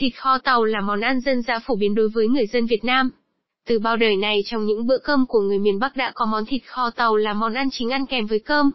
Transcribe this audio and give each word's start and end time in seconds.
Thịt 0.00 0.12
kho 0.16 0.38
tàu 0.38 0.64
là 0.64 0.80
món 0.80 1.00
ăn 1.00 1.20
dân 1.20 1.42
dã 1.42 1.58
phổ 1.58 1.74
biến 1.74 1.94
đối 1.94 2.08
với 2.08 2.28
người 2.28 2.46
dân 2.46 2.66
Việt 2.66 2.84
Nam. 2.84 3.10
Từ 3.66 3.78
bao 3.78 3.96
đời 3.96 4.16
này 4.16 4.42
trong 4.46 4.66
những 4.66 4.86
bữa 4.86 4.98
cơm 4.98 5.26
của 5.26 5.40
người 5.40 5.58
miền 5.58 5.78
Bắc 5.78 5.96
đã 5.96 6.12
có 6.14 6.26
món 6.26 6.44
thịt 6.46 6.62
kho 6.66 6.90
tàu 6.90 7.16
là 7.16 7.32
món 7.32 7.54
ăn 7.54 7.68
chính 7.72 7.90
ăn 7.90 8.06
kèm 8.06 8.26
với 8.26 8.38
cơm. 8.38 8.70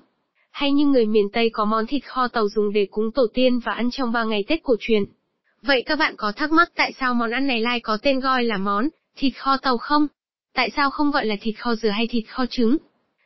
Hay 0.51 0.71
như 0.71 0.85
người 0.85 1.05
miền 1.05 1.29
Tây 1.33 1.49
có 1.53 1.65
món 1.65 1.85
thịt 1.87 2.05
kho 2.05 2.27
tàu 2.27 2.47
dùng 2.49 2.73
để 2.73 2.87
cúng 2.91 3.11
tổ 3.11 3.27
tiên 3.33 3.59
và 3.59 3.71
ăn 3.71 3.91
trong 3.91 4.11
3 4.11 4.23
ngày 4.23 4.43
Tết 4.47 4.63
cổ 4.63 4.75
truyền. 4.79 5.03
Vậy 5.61 5.83
các 5.85 5.99
bạn 5.99 6.13
có 6.17 6.31
thắc 6.31 6.51
mắc 6.51 6.71
tại 6.75 6.93
sao 6.99 7.13
món 7.13 7.31
ăn 7.31 7.47
này 7.47 7.59
lại 7.59 7.79
có 7.79 7.97
tên 8.01 8.19
gọi 8.19 8.43
là 8.43 8.57
món 8.57 8.89
thịt 9.17 9.33
kho 9.37 9.57
tàu 9.57 9.77
không? 9.77 10.07
Tại 10.53 10.69
sao 10.75 10.89
không 10.89 11.11
gọi 11.11 11.25
là 11.25 11.35
thịt 11.41 11.55
kho 11.59 11.75
dừa 11.75 11.89
hay 11.89 12.07
thịt 12.07 12.23
kho 12.29 12.45
trứng? 12.49 12.77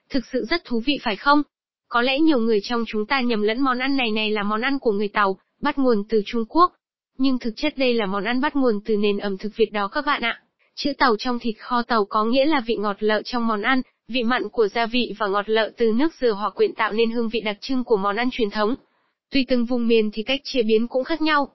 Thực 0.10 0.24
sự 0.32 0.46
rất 0.50 0.66
thú 0.66 0.82
vị 0.86 1.00
phải 1.04 1.16
không? 1.16 1.42
Có 1.88 2.02
lẽ 2.02 2.20
nhiều 2.20 2.40
người 2.40 2.60
trong 2.64 2.84
chúng 2.88 3.06
ta 3.06 3.22
nhầm 3.22 3.42
lẫn 3.42 3.62
món 3.62 3.80
ăn 3.80 3.98
này 3.98 4.12
này 4.12 4.32
là 4.32 4.44
món 4.44 4.62
ăn 4.62 4.80
của 4.80 4.92
người 4.92 5.08
Tàu, 5.08 5.38
bắt 5.62 5.78
nguồn 5.78 6.04
từ 6.10 6.22
Trung 6.26 6.46
Quốc. 6.50 6.74
Nhưng 7.20 7.40
thực 7.40 7.54
chất 7.56 7.78
đây 7.78 7.94
là 7.94 8.06
món 8.06 8.24
ăn 8.24 8.42
bắt 8.42 8.56
nguồn 8.56 8.80
từ 8.86 8.98
nền 8.98 9.18
ẩm 9.18 9.38
thực 9.38 9.56
Việt 9.56 9.72
đó 9.72 9.88
các 9.88 10.06
bạn 10.06 10.22
ạ. 10.22 10.42
Chữ 10.76 10.94
tàu 10.98 11.16
trong 11.20 11.40
thịt 11.40 11.56
kho 11.60 11.84
tàu 11.84 12.06
có 12.06 12.24
nghĩa 12.24 12.46
là 12.46 12.62
vị 12.66 12.76
ngọt 12.76 12.96
lợ 13.00 13.22
trong 13.26 13.48
món 13.48 13.62
ăn, 13.62 13.82
vị 14.08 14.24
mặn 14.24 14.50
của 14.50 14.68
gia 14.68 14.86
vị 14.86 15.14
và 15.20 15.28
ngọt 15.28 15.50
lợ 15.50 15.72
từ 15.78 15.92
nước 15.96 16.14
dừa 16.22 16.32
hòa 16.32 16.50
quyện 16.50 16.74
tạo 16.74 16.94
nên 16.94 17.12
hương 17.12 17.30
vị 17.30 17.40
đặc 17.40 17.58
trưng 17.62 17.84
của 17.84 17.98
món 17.98 18.16
ăn 18.16 18.30
truyền 18.32 18.50
thống. 18.50 18.76
Tùy 19.32 19.46
từng 19.48 19.66
vùng 19.66 19.88
miền 19.88 20.10
thì 20.14 20.24
cách 20.24 20.42
chế 20.44 20.64
biến 20.64 20.88
cũng 20.88 21.04
khác 21.04 21.22
nhau. 21.22 21.50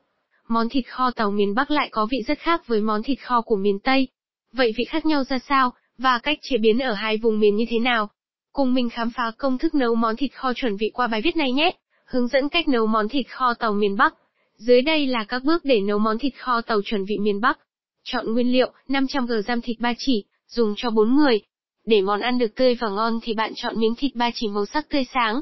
Món 0.48 0.68
thịt 0.68 0.86
kho 0.88 1.10
tàu 1.10 1.30
miền 1.30 1.54
Bắc 1.54 1.70
lại 1.70 1.88
có 1.92 2.06
vị 2.10 2.18
rất 2.26 2.38
khác 2.38 2.66
với 2.66 2.80
món 2.80 3.02
thịt 3.02 3.18
kho 3.20 3.40
của 3.40 3.56
miền 3.56 3.78
Tây. 3.78 4.08
Vậy 4.52 4.72
vị 4.76 4.84
khác 4.84 5.06
nhau 5.06 5.24
ra 5.24 5.38
sao, 5.38 5.72
và 5.98 6.18
cách 6.18 6.38
chế 6.42 6.56
biến 6.58 6.78
ở 6.78 6.92
hai 6.92 7.16
vùng 7.16 7.40
miền 7.40 7.56
như 7.56 7.64
thế 7.68 7.78
nào? 7.78 8.10
Cùng 8.52 8.74
mình 8.74 8.90
khám 8.90 9.10
phá 9.10 9.32
công 9.38 9.58
thức 9.58 9.74
nấu 9.74 9.94
món 9.94 10.16
thịt 10.16 10.32
kho 10.34 10.52
chuẩn 10.52 10.76
vị 10.76 10.90
qua 10.94 11.06
bài 11.06 11.20
viết 11.22 11.36
này 11.36 11.52
nhé. 11.52 11.70
Hướng 12.04 12.28
dẫn 12.28 12.48
cách 12.48 12.68
nấu 12.68 12.86
món 12.86 13.08
thịt 13.08 13.26
kho 13.30 13.54
tàu 13.54 13.72
miền 13.72 13.96
Bắc. 13.96 14.14
Dưới 14.56 14.82
đây 14.82 15.06
là 15.06 15.24
các 15.24 15.44
bước 15.44 15.64
để 15.64 15.80
nấu 15.80 15.98
món 15.98 16.18
thịt 16.18 16.34
kho 16.38 16.60
tàu 16.60 16.82
chuẩn 16.84 17.04
vị 17.04 17.18
miền 17.18 17.40
Bắc. 17.40 17.58
Chọn 18.04 18.32
nguyên 18.32 18.52
liệu, 18.52 18.72
500g 18.88 19.42
giam 19.42 19.60
thịt 19.60 19.80
ba 19.80 19.92
chỉ, 19.98 20.24
dùng 20.48 20.74
cho 20.76 20.90
4 20.90 21.16
người. 21.16 21.40
Để 21.86 22.02
món 22.02 22.20
ăn 22.20 22.38
được 22.38 22.54
tươi 22.54 22.74
và 22.74 22.88
ngon 22.88 23.18
thì 23.22 23.34
bạn 23.34 23.52
chọn 23.56 23.80
miếng 23.80 23.94
thịt 23.94 24.14
ba 24.14 24.30
chỉ 24.34 24.48
màu 24.48 24.66
sắc 24.66 24.88
tươi 24.88 25.04
sáng. 25.14 25.40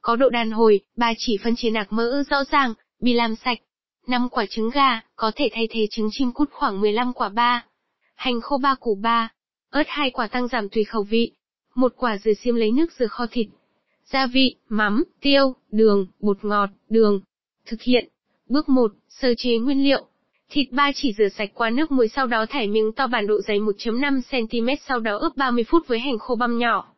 Có 0.00 0.16
độ 0.16 0.28
đàn 0.28 0.50
hồi, 0.50 0.80
ba 0.96 1.12
chỉ 1.18 1.38
phân 1.44 1.56
chia 1.56 1.70
nạc 1.70 1.92
mỡ 1.92 2.22
rõ 2.30 2.44
ràng, 2.44 2.74
bị 3.00 3.12
làm 3.12 3.36
sạch. 3.36 3.58
5 4.06 4.28
quả 4.28 4.46
trứng 4.50 4.70
gà, 4.70 5.00
có 5.16 5.32
thể 5.36 5.48
thay 5.52 5.68
thế 5.70 5.86
trứng 5.90 6.08
chim 6.12 6.32
cút 6.32 6.50
khoảng 6.50 6.80
15 6.80 7.12
quả 7.12 7.28
ba. 7.28 7.64
Hành 8.14 8.40
khô 8.40 8.58
3 8.58 8.74
củ 8.74 8.94
3. 8.94 9.28
Ớt 9.70 9.84
2 9.86 10.10
quả 10.10 10.26
tăng 10.26 10.48
giảm 10.48 10.68
tùy 10.68 10.84
khẩu 10.84 11.02
vị. 11.02 11.32
Một 11.74 11.92
quả 11.96 12.18
dừa 12.18 12.32
xiêm 12.34 12.54
lấy 12.54 12.70
nước 12.70 12.92
dừa 12.98 13.06
kho 13.06 13.26
thịt. 13.30 13.46
Gia 14.04 14.26
vị, 14.26 14.56
mắm, 14.68 15.04
tiêu, 15.20 15.54
đường, 15.70 16.06
bột 16.20 16.44
ngọt, 16.44 16.70
đường. 16.88 17.20
Thực 17.66 17.82
hiện. 17.82 18.08
Bước 18.48 18.68
1, 18.68 18.92
sơ 19.08 19.34
chế 19.38 19.58
nguyên 19.58 19.84
liệu. 19.84 20.04
Thịt 20.50 20.72
ba 20.72 20.92
chỉ 20.94 21.12
rửa 21.18 21.28
sạch 21.28 21.50
qua 21.54 21.70
nước 21.70 21.92
muối 21.92 22.08
sau 22.08 22.26
đó 22.26 22.46
thải 22.46 22.68
miếng 22.68 22.92
to 22.92 23.06
bản 23.06 23.26
độ 23.26 23.40
dày 23.40 23.60
1.5cm 23.60 24.76
sau 24.88 25.00
đó 25.00 25.16
ướp 25.16 25.36
30 25.36 25.64
phút 25.64 25.88
với 25.88 25.98
hành 25.98 26.18
khô 26.18 26.34
băm 26.34 26.58
nhỏ. 26.58 26.88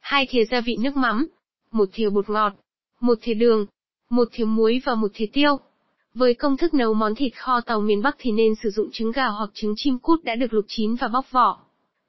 Hai 0.00 0.26
thìa 0.30 0.44
gia 0.44 0.60
vị 0.60 0.76
nước 0.80 0.96
mắm. 0.96 1.26
Một 1.72 1.88
thìa 1.92 2.10
bột 2.10 2.30
ngọt. 2.30 2.52
Một 3.00 3.18
thìa 3.22 3.34
đường. 3.34 3.66
Một 4.10 4.28
thìa 4.32 4.44
muối 4.44 4.80
và 4.84 4.94
một 4.94 5.10
thìa 5.14 5.26
tiêu. 5.32 5.56
Với 6.14 6.34
công 6.34 6.56
thức 6.56 6.74
nấu 6.74 6.94
món 6.94 7.14
thịt 7.14 7.32
kho 7.36 7.60
tàu 7.60 7.80
miền 7.80 8.02
Bắc 8.02 8.16
thì 8.18 8.30
nên 8.30 8.54
sử 8.62 8.70
dụng 8.70 8.90
trứng 8.92 9.12
gà 9.12 9.26
hoặc 9.26 9.50
trứng 9.54 9.74
chim 9.76 9.98
cút 9.98 10.24
đã 10.24 10.34
được 10.34 10.52
luộc 10.52 10.64
chín 10.68 10.94
và 10.94 11.08
bóc 11.08 11.26
vỏ. 11.30 11.60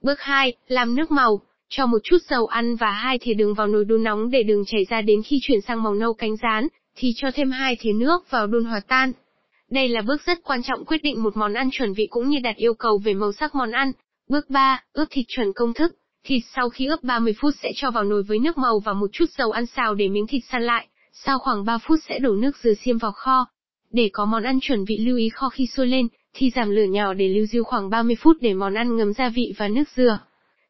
Bước 0.01 0.19
2, 0.19 0.53
làm 0.67 0.95
nước 0.95 1.11
màu. 1.11 1.41
Cho 1.69 1.85
một 1.85 1.99
chút 2.03 2.17
dầu 2.29 2.45
ăn 2.45 2.75
và 2.75 2.91
hai 2.91 3.19
thìa 3.19 3.33
đường 3.33 3.53
vào 3.53 3.67
nồi 3.67 3.85
đun 3.85 4.03
nóng 4.03 4.31
để 4.31 4.43
đường 4.43 4.65
chảy 4.65 4.85
ra 4.89 5.01
đến 5.01 5.21
khi 5.23 5.39
chuyển 5.41 5.61
sang 5.61 5.83
màu 5.83 5.93
nâu 5.93 6.13
cánh 6.13 6.35
rán, 6.37 6.67
thì 7.01 7.13
cho 7.15 7.31
thêm 7.33 7.51
hai 7.51 7.75
thìa 7.79 7.93
nước 7.93 8.31
vào 8.31 8.47
đun 8.47 8.65
hòa 8.65 8.79
tan. 8.87 9.11
Đây 9.69 9.87
là 9.87 10.01
bước 10.01 10.21
rất 10.25 10.43
quan 10.43 10.63
trọng 10.63 10.85
quyết 10.85 11.03
định 11.03 11.23
một 11.23 11.37
món 11.37 11.53
ăn 11.53 11.69
chuẩn 11.71 11.93
vị 11.93 12.07
cũng 12.09 12.29
như 12.29 12.39
đặt 12.43 12.55
yêu 12.55 12.73
cầu 12.73 12.97
về 12.97 13.13
màu 13.13 13.31
sắc 13.31 13.55
món 13.55 13.71
ăn. 13.71 13.91
Bước 14.29 14.49
3, 14.49 14.83
ướp 14.93 15.07
thịt 15.11 15.25
chuẩn 15.27 15.53
công 15.53 15.73
thức. 15.73 15.95
Thịt 16.23 16.43
sau 16.55 16.69
khi 16.69 16.85
ướp 16.85 17.03
30 17.03 17.33
phút 17.41 17.53
sẽ 17.63 17.71
cho 17.75 17.91
vào 17.91 18.03
nồi 18.03 18.23
với 18.23 18.39
nước 18.39 18.57
màu 18.57 18.79
và 18.79 18.93
một 18.93 19.09
chút 19.13 19.25
dầu 19.37 19.51
ăn 19.51 19.65
xào 19.65 19.95
để 19.95 20.07
miếng 20.07 20.27
thịt 20.27 20.43
săn 20.51 20.63
lại. 20.63 20.87
Sau 21.13 21.39
khoảng 21.39 21.65
3 21.65 21.77
phút 21.77 21.99
sẽ 22.09 22.19
đổ 22.19 22.35
nước 22.35 22.57
dừa 22.63 22.73
xiêm 22.73 22.97
vào 22.97 23.11
kho. 23.11 23.45
Để 23.91 24.09
có 24.13 24.25
món 24.25 24.43
ăn 24.43 24.59
chuẩn 24.61 24.85
vị 24.85 24.97
lưu 24.97 25.17
ý 25.17 25.29
kho 25.29 25.49
khi 25.49 25.67
sôi 25.67 25.87
lên, 25.87 26.07
thì 26.33 26.51
giảm 26.55 26.69
lửa 26.69 26.85
nhỏ 26.89 27.13
để 27.13 27.27
lưu 27.27 27.45
diêu 27.45 27.63
khoảng 27.63 27.89
30 27.89 28.15
phút 28.19 28.37
để 28.41 28.53
món 28.53 28.73
ăn 28.73 28.97
ngấm 28.97 29.13
gia 29.13 29.29
vị 29.29 29.53
và 29.57 29.67
nước 29.67 29.89
dừa. 29.95 30.19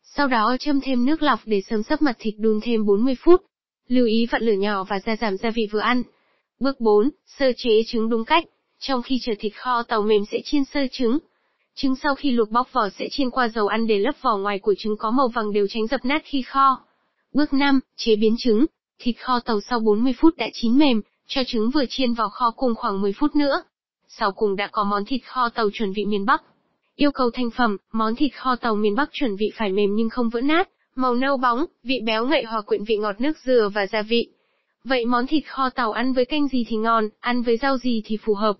Sau 0.04 0.28
đó 0.28 0.58
châm 0.60 0.82
thêm 0.82 1.06
nước 1.06 1.22
lọc 1.22 1.40
để 1.46 1.62
sớm 1.62 1.84
sấp 1.84 2.02
mặt 2.02 2.16
thịt 2.20 2.34
đun 2.38 2.60
thêm 2.64 2.86
40 2.86 3.16
phút. 3.24 3.42
Lưu 3.88 4.06
ý 4.06 4.28
vặn 4.32 4.44
lửa 4.44 4.54
nhỏ 4.54 4.84
và 4.84 5.00
gia 5.06 5.16
giảm 5.16 5.38
gia 5.38 5.50
vị 5.50 5.68
vừa 5.72 5.80
ăn. 5.80 6.04
Bước 6.62 6.80
4, 6.80 7.10
sơ 7.26 7.52
chế 7.58 7.84
trứng 7.88 8.10
đúng 8.10 8.26
cách. 8.26 8.46
Trong 8.80 9.02
khi 9.02 9.20
chờ 9.22 9.34
thịt 9.40 9.54
kho 9.56 9.84
tàu 9.84 10.02
mềm 10.02 10.26
sẽ 10.32 10.38
chiên 10.46 10.66
sơ 10.66 10.80
trứng. 10.92 11.18
Trứng 11.76 11.96
sau 11.96 12.16
khi 12.16 12.32
luộc 12.32 12.50
bóc 12.50 12.74
vỏ 12.74 12.90
sẽ 12.90 13.08
chiên 13.12 13.30
qua 13.30 13.48
dầu 13.48 13.68
ăn 13.68 13.88
để 13.88 14.00
lớp 14.00 14.12
vỏ 14.22 14.38
ngoài 14.38 14.60
của 14.60 14.74
trứng 14.78 14.98
có 14.98 15.12
màu 15.12 15.28
vàng 15.28 15.54
đều 15.54 15.68
tránh 15.70 15.88
dập 15.88 16.06
nát 16.06 16.22
khi 16.26 16.42
kho. 16.42 16.82
Bước 17.34 17.54
5, 17.54 17.80
chế 17.96 18.16
biến 18.16 18.36
trứng. 18.38 18.66
Thịt 19.00 19.16
kho 19.20 19.40
tàu 19.40 19.62
sau 19.62 19.80
40 19.80 20.14
phút 20.18 20.38
đã 20.38 20.50
chín 20.54 20.78
mềm, 20.78 21.02
cho 21.28 21.42
trứng 21.48 21.70
vừa 21.70 21.86
chiên 21.90 22.14
vào 22.14 22.30
kho 22.30 22.52
cùng 22.52 22.76
khoảng 22.76 23.02
10 23.02 23.14
phút 23.14 23.36
nữa. 23.36 23.64
Sau 24.08 24.32
cùng 24.32 24.56
đã 24.56 24.68
có 24.72 24.84
món 24.84 25.06
thịt 25.06 25.22
kho 25.26 25.50
tàu 25.50 25.70
chuẩn 25.74 25.94
vị 25.94 26.06
miền 26.06 26.26
Bắc. 26.26 26.44
Yêu 26.96 27.12
cầu 27.12 27.32
thành 27.32 27.50
phẩm, 27.58 27.78
món 27.92 28.16
thịt 28.16 28.32
kho 28.36 28.56
tàu 28.56 28.76
miền 28.76 28.96
Bắc 28.96 29.10
chuẩn 29.12 29.36
vị 29.36 29.52
phải 29.56 29.70
mềm 29.72 29.96
nhưng 29.96 30.10
không 30.10 30.30
vỡ 30.30 30.42
nát, 30.42 30.70
màu 30.96 31.16
nâu 31.16 31.38
bóng, 31.38 31.66
vị 31.84 32.00
béo 32.06 32.26
ngậy 32.26 32.44
hòa 32.44 32.62
quyện 32.62 32.84
vị 32.84 32.98
ngọt 32.98 33.22
nước 33.22 33.38
dừa 33.46 33.70
và 33.74 33.88
gia 33.88 34.02
vị. 34.02 34.28
Vậy 34.84 35.06
món 35.06 35.28
thịt 35.28 35.44
kho 35.48 35.70
tàu 35.70 35.92
ăn 35.92 36.14
với 36.14 36.26
canh 36.26 36.48
gì 36.48 36.66
thì 36.68 36.76
ngon, 36.78 37.10
ăn 37.20 37.42
với 37.42 37.58
rau 37.58 37.78
gì 37.78 38.02
thì 38.06 38.18
phù 38.18 38.34
hợp? 38.34 38.56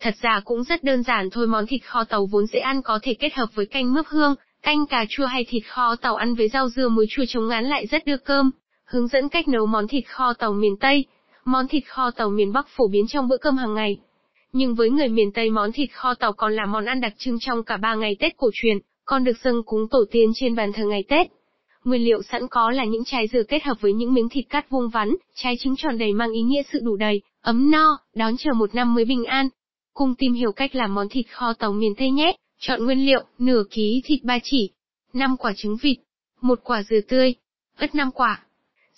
Thật 0.00 0.14
ra 0.22 0.40
cũng 0.44 0.64
rất 0.64 0.84
đơn 0.84 1.02
giản 1.02 1.30
thôi 1.30 1.46
món 1.46 1.66
thịt 1.66 1.82
kho 1.84 2.04
tàu 2.04 2.26
vốn 2.26 2.46
dễ 2.46 2.58
ăn 2.58 2.82
có 2.82 2.98
thể 3.02 3.14
kết 3.14 3.34
hợp 3.34 3.46
với 3.54 3.66
canh 3.66 3.94
mướp 3.94 4.06
hương, 4.06 4.34
canh 4.62 4.86
cà 4.86 5.04
chua 5.08 5.26
hay 5.26 5.44
thịt 5.48 5.62
kho 5.66 5.96
tàu 5.96 6.16
ăn 6.16 6.34
với 6.34 6.48
rau 6.48 6.68
dưa 6.68 6.88
muối 6.88 7.06
chua 7.10 7.24
chống 7.28 7.48
ngán 7.48 7.64
lại 7.64 7.86
rất 7.86 8.04
đưa 8.06 8.16
cơm. 8.16 8.50
Hướng 8.84 9.08
dẫn 9.08 9.28
cách 9.28 9.48
nấu 9.48 9.66
món 9.66 9.88
thịt 9.88 10.04
kho 10.08 10.32
tàu 10.32 10.52
miền 10.52 10.76
Tây. 10.76 11.04
Món 11.44 11.68
thịt 11.68 11.84
kho 11.86 12.10
tàu 12.10 12.30
miền 12.30 12.52
Bắc 12.52 12.66
phổ 12.68 12.88
biến 12.88 13.06
trong 13.08 13.28
bữa 13.28 13.36
cơm 13.36 13.56
hàng 13.56 13.74
ngày. 13.74 13.98
Nhưng 14.52 14.74
với 14.74 14.90
người 14.90 15.08
miền 15.08 15.32
Tây 15.32 15.50
món 15.50 15.72
thịt 15.72 15.90
kho 15.92 16.14
tàu 16.14 16.32
còn 16.32 16.56
là 16.56 16.66
món 16.66 16.84
ăn 16.84 17.00
đặc 17.00 17.12
trưng 17.18 17.38
trong 17.40 17.62
cả 17.62 17.76
ba 17.76 17.94
ngày 17.94 18.16
Tết 18.18 18.36
cổ 18.36 18.50
truyền, 18.54 18.78
còn 19.04 19.24
được 19.24 19.36
dâng 19.44 19.62
cúng 19.66 19.88
tổ 19.90 20.04
tiên 20.10 20.30
trên 20.34 20.54
bàn 20.54 20.72
thờ 20.72 20.84
ngày 20.84 21.04
Tết. 21.08 21.35
Nguyên 21.86 22.04
liệu 22.04 22.22
sẵn 22.22 22.48
có 22.50 22.70
là 22.70 22.84
những 22.84 23.04
trái 23.04 23.28
dừa 23.32 23.42
kết 23.42 23.62
hợp 23.62 23.80
với 23.80 23.92
những 23.92 24.14
miếng 24.14 24.28
thịt 24.28 24.44
cắt 24.48 24.70
vuông 24.70 24.88
vắn, 24.88 25.16
trái 25.34 25.56
trứng 25.60 25.76
tròn 25.76 25.98
đầy 25.98 26.12
mang 26.12 26.32
ý 26.32 26.42
nghĩa 26.42 26.62
sự 26.72 26.78
đủ 26.82 26.96
đầy, 26.96 27.22
ấm 27.40 27.70
no, 27.70 27.98
đón 28.14 28.36
chờ 28.36 28.52
một 28.52 28.74
năm 28.74 28.94
mới 28.94 29.04
bình 29.04 29.24
an. 29.24 29.48
Cùng 29.94 30.14
tìm 30.14 30.32
hiểu 30.32 30.52
cách 30.52 30.74
làm 30.74 30.94
món 30.94 31.08
thịt 31.08 31.26
kho 31.30 31.52
tàu 31.52 31.72
miền 31.72 31.94
Tây 31.98 32.10
nhé. 32.10 32.36
Chọn 32.58 32.84
nguyên 32.84 33.06
liệu, 33.06 33.24
nửa 33.38 33.62
ký 33.70 34.02
thịt 34.04 34.24
ba 34.24 34.38
chỉ, 34.42 34.70
5 35.12 35.36
quả 35.36 35.52
trứng 35.56 35.76
vịt, 35.82 35.96
một 36.40 36.60
quả 36.64 36.82
dừa 36.82 37.00
tươi, 37.08 37.34
ớt 37.76 37.94
5 37.94 38.10
quả. 38.10 38.42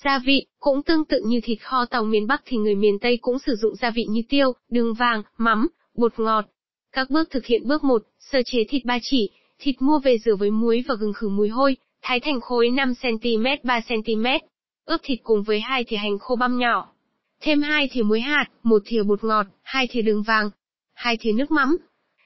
Gia 0.05 0.19
vị, 0.19 0.47
cũng 0.59 0.83
tương 0.83 1.05
tự 1.05 1.21
như 1.27 1.41
thịt 1.43 1.59
kho 1.63 1.85
tàu 1.85 2.05
miền 2.05 2.27
Bắc 2.27 2.43
thì 2.45 2.57
người 2.57 2.75
miền 2.75 2.99
Tây 2.99 3.19
cũng 3.21 3.39
sử 3.39 3.55
dụng 3.57 3.77
gia 3.77 3.91
vị 3.91 4.05
như 4.11 4.23
tiêu, 4.29 4.53
đường 4.71 4.95
vàng, 4.95 5.23
mắm, 5.39 5.69
bột 5.95 6.13
ngọt. 6.19 6.45
Các 6.93 7.11
bước 7.11 7.31
thực 7.31 7.47
hiện 7.47 7.69
bước 7.69 7.85
1, 7.85 8.03
sơ 8.19 8.39
chế 8.47 8.59
thịt 8.69 8.85
ba 8.85 8.99
chỉ, 9.03 9.31
thịt 9.59 9.83
mua 9.83 9.99
về 9.99 10.19
rửa 10.19 10.37
với 10.37 10.51
muối 10.51 10.85
và 10.89 10.95
gừng 10.95 11.13
khử 11.13 11.29
mùi 11.29 11.49
hôi, 11.49 11.77
thái 12.03 12.21
thành 12.21 12.41
khối 12.41 12.69
5cm 12.69 13.57
3cm. 13.63 14.41
Ướp 14.85 15.01
thịt 15.05 15.19
cùng 15.23 15.43
với 15.43 15.61
hai 15.61 15.85
thìa 15.85 15.97
hành 15.97 16.19
khô 16.19 16.37
băm 16.37 16.59
nhỏ. 16.59 16.93
Thêm 17.41 17.63
hai 17.63 17.89
thìa 17.93 18.03
muối 18.03 18.21
hạt, 18.21 18.45
một 18.63 18.83
thìa 18.87 19.03
bột 19.03 19.25
ngọt, 19.25 19.47
hai 19.63 19.87
thìa 19.87 20.03
đường 20.03 20.23
vàng, 20.23 20.51
hai 20.95 21.17
thìa 21.17 21.33
nước 21.33 21.51
mắm. 21.51 21.77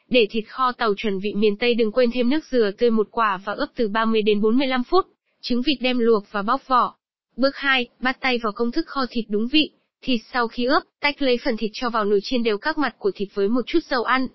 Để 0.08 0.26
thịt 0.30 0.44
kho 0.48 0.72
tàu 0.72 0.94
chuẩn 0.96 1.18
vị 1.18 1.34
miền 1.34 1.56
Tây 1.56 1.74
đừng 1.74 1.92
quên 1.92 2.10
thêm 2.14 2.30
nước 2.30 2.44
dừa 2.50 2.70
tươi 2.78 2.90
một 2.90 3.08
quả 3.10 3.40
và 3.44 3.52
ướp 3.52 3.68
từ 3.76 3.88
30 3.88 4.22
đến 4.22 4.40
45 4.40 4.84
phút. 4.84 5.06
Trứng 5.40 5.62
vịt 5.62 5.78
đem 5.80 5.98
luộc 5.98 6.24
và 6.30 6.42
bóc 6.42 6.68
vỏ. 6.68 6.94
Bước 7.36 7.56
2, 7.56 7.86
bắt 8.00 8.16
tay 8.20 8.38
vào 8.42 8.52
công 8.52 8.72
thức 8.72 8.86
kho 8.86 9.06
thịt 9.10 9.24
đúng 9.28 9.48
vị. 9.52 9.70
Thịt 10.02 10.20
sau 10.32 10.48
khi 10.48 10.64
ướp, 10.64 10.82
tách 11.00 11.22
lấy 11.22 11.38
phần 11.44 11.56
thịt 11.56 11.70
cho 11.74 11.90
vào 11.90 12.04
nồi 12.04 12.20
chiên 12.22 12.42
đều 12.42 12.58
các 12.58 12.78
mặt 12.78 12.94
của 12.98 13.10
thịt 13.14 13.28
với 13.34 13.48
một 13.48 13.62
chút 13.66 13.78
dầu 13.90 14.02
ăn. 14.02 14.26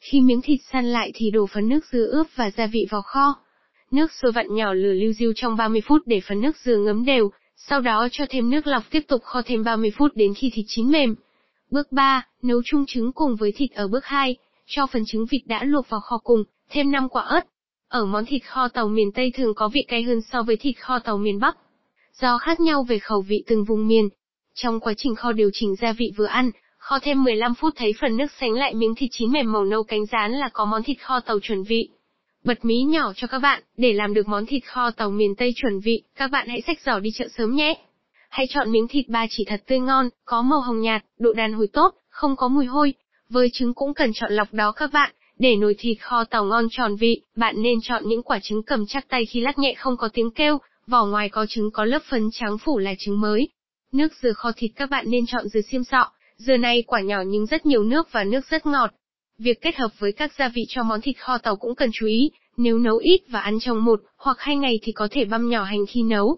Khi 0.00 0.20
miếng 0.20 0.42
thịt 0.42 0.60
săn 0.72 0.92
lại 0.92 1.12
thì 1.14 1.30
đổ 1.30 1.46
phần 1.46 1.68
nước 1.68 1.80
dừa 1.92 2.06
ướp 2.06 2.26
và 2.36 2.50
gia 2.50 2.66
vị 2.66 2.86
vào 2.90 3.02
kho. 3.02 3.34
Nước 3.90 4.12
sôi 4.12 4.32
vặn 4.32 4.54
nhỏ 4.54 4.72
lửa 4.72 4.92
lưu 4.92 5.12
diêu 5.12 5.32
trong 5.36 5.56
30 5.56 5.80
phút 5.86 6.02
để 6.06 6.20
phần 6.28 6.40
nước 6.40 6.56
dừa 6.56 6.76
ngấm 6.76 7.04
đều, 7.04 7.30
sau 7.56 7.80
đó 7.80 8.08
cho 8.12 8.24
thêm 8.30 8.50
nước 8.50 8.66
lọc 8.66 8.82
tiếp 8.90 9.00
tục 9.08 9.22
kho 9.22 9.42
thêm 9.42 9.64
30 9.64 9.92
phút 9.98 10.12
đến 10.14 10.34
khi 10.34 10.50
thịt 10.54 10.64
chín 10.68 10.90
mềm. 10.90 11.14
Bước 11.70 11.92
3, 11.92 12.26
nấu 12.42 12.62
chung 12.64 12.84
trứng 12.86 13.12
cùng 13.12 13.36
với 13.36 13.52
thịt 13.52 13.72
ở 13.72 13.88
bước 13.88 14.04
2, 14.04 14.36
cho 14.66 14.86
phần 14.86 15.02
trứng 15.06 15.26
vịt 15.30 15.42
đã 15.46 15.64
luộc 15.64 15.88
vào 15.88 16.00
kho 16.00 16.18
cùng, 16.18 16.44
thêm 16.70 16.90
5 16.90 17.08
quả 17.08 17.22
ớt. 17.22 17.40
Ở 17.88 18.06
món 18.06 18.26
thịt 18.26 18.42
kho 18.44 18.68
tàu 18.68 18.88
miền 18.88 19.12
Tây 19.12 19.32
thường 19.34 19.54
có 19.54 19.68
vị 19.68 19.84
cay 19.88 20.02
hơn 20.02 20.20
so 20.32 20.42
với 20.42 20.56
thịt 20.56 20.76
kho 20.80 20.98
tàu 20.98 21.18
miền 21.18 21.38
Bắc. 21.38 21.56
Do 22.12 22.38
khác 22.38 22.60
nhau 22.60 22.82
về 22.82 22.98
khẩu 22.98 23.20
vị 23.20 23.44
từng 23.46 23.64
vùng 23.64 23.88
miền. 23.88 24.08
Trong 24.54 24.80
quá 24.80 24.94
trình 24.96 25.14
kho 25.14 25.32
điều 25.32 25.50
chỉnh 25.52 25.74
gia 25.76 25.92
vị 25.92 26.12
vừa 26.16 26.26
ăn, 26.26 26.50
kho 26.78 26.98
thêm 26.98 27.24
15 27.24 27.54
phút 27.54 27.74
thấy 27.76 27.94
phần 28.00 28.16
nước 28.16 28.32
sánh 28.40 28.52
lại 28.52 28.74
miếng 28.74 28.94
thịt 28.94 29.10
chín 29.12 29.32
mềm 29.32 29.52
màu 29.52 29.64
nâu 29.64 29.82
cánh 29.82 30.06
rán 30.06 30.32
là 30.32 30.48
có 30.52 30.64
món 30.64 30.82
thịt 30.82 30.96
kho 31.00 31.20
tàu 31.20 31.40
chuẩn 31.40 31.62
vị. 31.62 31.88
Bật 32.44 32.64
mí 32.64 32.82
nhỏ 32.82 33.12
cho 33.16 33.26
các 33.26 33.38
bạn, 33.38 33.62
để 33.76 33.92
làm 33.92 34.14
được 34.14 34.28
món 34.28 34.46
thịt 34.46 34.64
kho 34.66 34.90
tàu 34.90 35.10
miền 35.10 35.34
Tây 35.34 35.52
chuẩn 35.56 35.80
vị, 35.80 36.02
các 36.16 36.30
bạn 36.30 36.48
hãy 36.48 36.60
xách 36.60 36.80
giỏ 36.86 36.98
đi 36.98 37.10
chợ 37.14 37.28
sớm 37.36 37.54
nhé. 37.54 37.74
Hãy 38.30 38.46
chọn 38.50 38.72
miếng 38.72 38.88
thịt 38.88 39.08
ba 39.08 39.26
chỉ 39.30 39.44
thật 39.46 39.62
tươi 39.66 39.78
ngon, 39.78 40.08
có 40.24 40.42
màu 40.42 40.60
hồng 40.60 40.80
nhạt, 40.80 41.04
độ 41.18 41.32
đàn 41.32 41.52
hồi 41.52 41.68
tốt, 41.72 41.94
không 42.08 42.36
có 42.36 42.48
mùi 42.48 42.66
hôi. 42.66 42.94
Với 43.28 43.48
trứng 43.52 43.74
cũng 43.74 43.94
cần 43.94 44.10
chọn 44.14 44.32
lọc 44.32 44.52
đó 44.52 44.72
các 44.72 44.92
bạn. 44.92 45.12
Để 45.38 45.56
nồi 45.56 45.74
thịt 45.78 45.98
kho 46.00 46.24
tàu 46.24 46.44
ngon 46.44 46.66
tròn 46.70 46.96
vị, 46.96 47.22
bạn 47.36 47.62
nên 47.62 47.78
chọn 47.82 48.02
những 48.06 48.22
quả 48.22 48.38
trứng 48.42 48.62
cầm 48.62 48.86
chắc 48.86 49.08
tay 49.08 49.26
khi 49.26 49.40
lắc 49.40 49.58
nhẹ 49.58 49.74
không 49.74 49.96
có 49.96 50.08
tiếng 50.12 50.30
kêu, 50.30 50.58
vỏ 50.86 51.06
ngoài 51.06 51.28
có 51.28 51.46
trứng 51.48 51.70
có 51.70 51.84
lớp 51.84 52.02
phấn 52.10 52.28
trắng 52.32 52.58
phủ 52.58 52.78
là 52.78 52.94
trứng 52.98 53.20
mới. 53.20 53.48
Nước 53.92 54.12
dừa 54.22 54.32
kho 54.32 54.52
thịt 54.56 54.70
các 54.76 54.90
bạn 54.90 55.04
nên 55.08 55.26
chọn 55.26 55.48
dừa 55.48 55.60
xiêm 55.60 55.84
sọ, 55.84 56.12
dừa 56.36 56.56
này 56.56 56.82
quả 56.86 57.00
nhỏ 57.00 57.22
nhưng 57.26 57.46
rất 57.46 57.66
nhiều 57.66 57.84
nước 57.84 58.08
và 58.12 58.24
nước 58.24 58.46
rất 58.50 58.66
ngọt. 58.66 58.90
Việc 59.42 59.60
kết 59.60 59.76
hợp 59.76 59.88
với 59.98 60.12
các 60.12 60.32
gia 60.38 60.48
vị 60.48 60.62
cho 60.68 60.82
món 60.82 61.00
thịt 61.00 61.16
kho 61.18 61.38
tàu 61.38 61.56
cũng 61.56 61.74
cần 61.74 61.90
chú 61.92 62.06
ý, 62.06 62.30
nếu 62.56 62.78
nấu 62.78 62.96
ít 62.96 63.20
và 63.28 63.40
ăn 63.40 63.60
trong 63.60 63.84
một 63.84 64.00
hoặc 64.16 64.36
hai 64.40 64.56
ngày 64.56 64.78
thì 64.82 64.92
có 64.92 65.08
thể 65.10 65.24
băm 65.24 65.48
nhỏ 65.48 65.62
hành 65.62 65.86
khi 65.88 66.02
nấu. 66.02 66.36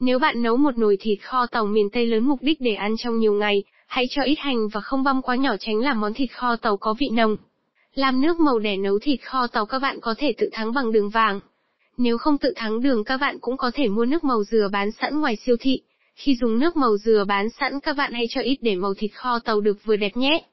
Nếu 0.00 0.18
bạn 0.18 0.42
nấu 0.42 0.56
một 0.56 0.78
nồi 0.78 0.96
thịt 1.00 1.18
kho 1.22 1.46
tàu 1.46 1.66
miền 1.66 1.90
Tây 1.90 2.06
lớn 2.06 2.24
mục 2.24 2.42
đích 2.42 2.60
để 2.60 2.74
ăn 2.74 2.94
trong 2.98 3.18
nhiều 3.18 3.32
ngày, 3.32 3.62
hãy 3.86 4.06
cho 4.10 4.22
ít 4.22 4.38
hành 4.38 4.68
và 4.68 4.80
không 4.80 5.02
băm 5.02 5.22
quá 5.22 5.36
nhỏ 5.36 5.56
tránh 5.60 5.80
làm 5.80 6.00
món 6.00 6.14
thịt 6.14 6.32
kho 6.32 6.56
tàu 6.56 6.76
có 6.76 6.94
vị 6.98 7.08
nồng. 7.12 7.36
Làm 7.94 8.20
nước 8.20 8.40
màu 8.40 8.58
để 8.58 8.76
nấu 8.76 8.98
thịt 8.98 9.20
kho 9.22 9.46
tàu 9.46 9.66
các 9.66 9.78
bạn 9.78 10.00
có 10.00 10.14
thể 10.18 10.32
tự 10.38 10.48
thắng 10.52 10.72
bằng 10.72 10.92
đường 10.92 11.10
vàng. 11.10 11.40
Nếu 11.96 12.18
không 12.18 12.38
tự 12.38 12.52
thắng 12.56 12.80
đường 12.80 13.04
các 13.04 13.16
bạn 13.16 13.38
cũng 13.40 13.56
có 13.56 13.70
thể 13.74 13.88
mua 13.88 14.04
nước 14.04 14.24
màu 14.24 14.44
dừa 14.44 14.68
bán 14.72 14.90
sẵn 14.92 15.20
ngoài 15.20 15.36
siêu 15.36 15.56
thị. 15.60 15.80
Khi 16.14 16.36
dùng 16.40 16.58
nước 16.58 16.76
màu 16.76 16.96
dừa 16.96 17.24
bán 17.28 17.50
sẵn 17.60 17.80
các 17.80 17.96
bạn 17.96 18.12
hãy 18.12 18.26
cho 18.30 18.40
ít 18.40 18.56
để 18.60 18.74
màu 18.74 18.94
thịt 18.94 19.10
kho 19.14 19.38
tàu 19.38 19.60
được 19.60 19.84
vừa 19.84 19.96
đẹp 19.96 20.16
nhé. 20.16 20.44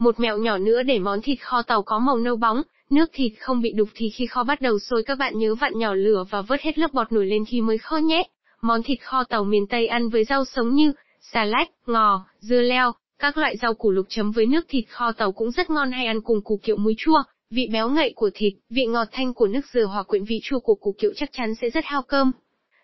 Một 0.00 0.20
mẹo 0.20 0.38
nhỏ 0.38 0.58
nữa 0.58 0.82
để 0.82 0.98
món 0.98 1.20
thịt 1.22 1.38
kho 1.40 1.62
tàu 1.62 1.82
có 1.82 1.98
màu 1.98 2.18
nâu 2.18 2.36
bóng, 2.36 2.62
nước 2.90 3.10
thịt 3.12 3.32
không 3.40 3.60
bị 3.60 3.72
đục 3.72 3.88
thì 3.94 4.10
khi 4.10 4.26
kho 4.26 4.44
bắt 4.44 4.60
đầu 4.60 4.78
sôi 4.78 5.02
các 5.02 5.18
bạn 5.18 5.38
nhớ 5.38 5.54
vặn 5.54 5.78
nhỏ 5.78 5.94
lửa 5.94 6.24
và 6.30 6.42
vớt 6.42 6.60
hết 6.60 6.78
lớp 6.78 6.92
bọt 6.92 7.12
nổi 7.12 7.26
lên 7.26 7.44
khi 7.44 7.60
mới 7.60 7.78
kho 7.78 7.96
nhé. 7.96 8.22
Món 8.62 8.82
thịt 8.82 8.98
kho 9.02 9.24
tàu 9.24 9.44
miền 9.44 9.66
Tây 9.66 9.86
ăn 9.86 10.08
với 10.08 10.24
rau 10.24 10.44
sống 10.44 10.74
như 10.74 10.92
xà 11.32 11.44
lách, 11.44 11.68
ngò, 11.86 12.26
dưa 12.38 12.60
leo, 12.60 12.92
các 13.18 13.38
loại 13.38 13.56
rau 13.56 13.74
củ 13.74 13.90
lục 13.90 14.06
chấm 14.08 14.30
với 14.30 14.46
nước 14.46 14.66
thịt 14.68 14.84
kho 14.88 15.12
tàu 15.12 15.32
cũng 15.32 15.50
rất 15.50 15.70
ngon 15.70 15.90
hay 15.90 16.06
ăn 16.06 16.20
cùng 16.20 16.40
củ 16.44 16.60
kiệu 16.62 16.76
muối 16.76 16.94
chua, 16.98 17.22
vị 17.50 17.68
béo 17.72 17.88
ngậy 17.88 18.12
của 18.16 18.30
thịt, 18.34 18.52
vị 18.70 18.86
ngọt 18.86 19.08
thanh 19.12 19.34
của 19.34 19.46
nước 19.46 19.66
dừa 19.72 19.84
hòa 19.84 20.02
quyện 20.02 20.24
vị 20.24 20.40
chua 20.42 20.60
của 20.60 20.74
củ 20.74 20.94
kiệu 20.98 21.10
chắc 21.16 21.30
chắn 21.32 21.54
sẽ 21.54 21.70
rất 21.70 21.84
hao 21.84 22.02
cơm. 22.02 22.32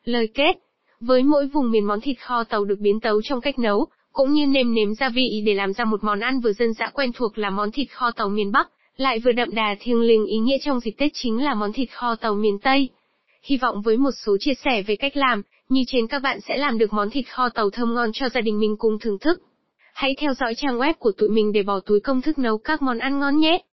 Lời 0.04 0.28
kết 0.34 0.52
Với 1.00 1.22
mỗi 1.22 1.46
vùng 1.46 1.70
miền 1.70 1.84
món 1.84 2.00
thịt 2.00 2.16
kho 2.20 2.44
tàu 2.44 2.64
được 2.64 2.78
biến 2.78 3.00
tấu 3.00 3.22
trong 3.22 3.40
cách 3.40 3.58
nấu, 3.58 3.86
cũng 4.16 4.32
như 4.32 4.46
nêm 4.46 4.74
nếm 4.74 4.94
gia 4.94 5.08
vị 5.08 5.42
để 5.46 5.54
làm 5.54 5.72
ra 5.72 5.84
một 5.84 6.04
món 6.04 6.20
ăn 6.20 6.40
vừa 6.40 6.52
dân 6.52 6.72
dã 6.72 6.90
quen 6.94 7.12
thuộc 7.12 7.38
là 7.38 7.50
món 7.50 7.70
thịt 7.70 7.90
kho 7.90 8.10
tàu 8.10 8.28
miền 8.28 8.52
Bắc, 8.52 8.68
lại 8.96 9.18
vừa 9.18 9.32
đậm 9.32 9.54
đà 9.54 9.76
thiêng 9.80 10.00
liêng 10.00 10.26
ý 10.26 10.38
nghĩa 10.38 10.58
trong 10.62 10.80
dịp 10.80 10.90
Tết 10.90 11.12
chính 11.14 11.44
là 11.44 11.54
món 11.54 11.72
thịt 11.72 11.88
kho 11.92 12.14
tàu 12.14 12.34
miền 12.34 12.58
Tây. 12.58 12.88
Hy 13.42 13.56
vọng 13.56 13.82
với 13.82 13.96
một 13.96 14.10
số 14.24 14.36
chia 14.40 14.54
sẻ 14.64 14.82
về 14.82 14.96
cách 14.96 15.16
làm, 15.16 15.42
như 15.68 15.82
trên 15.86 16.06
các 16.06 16.18
bạn 16.22 16.40
sẽ 16.40 16.56
làm 16.56 16.78
được 16.78 16.92
món 16.92 17.10
thịt 17.10 17.24
kho 17.28 17.48
tàu 17.48 17.70
thơm 17.70 17.94
ngon 17.94 18.10
cho 18.12 18.28
gia 18.28 18.40
đình 18.40 18.60
mình 18.60 18.76
cùng 18.78 18.98
thưởng 18.98 19.18
thức. 19.18 19.42
Hãy 19.94 20.14
theo 20.18 20.34
dõi 20.34 20.54
trang 20.54 20.78
web 20.78 20.94
của 20.98 21.12
tụi 21.12 21.28
mình 21.28 21.52
để 21.52 21.62
bỏ 21.62 21.80
túi 21.80 22.00
công 22.00 22.22
thức 22.22 22.38
nấu 22.38 22.58
các 22.58 22.82
món 22.82 22.98
ăn 22.98 23.18
ngon 23.18 23.36
nhé. 23.36 23.62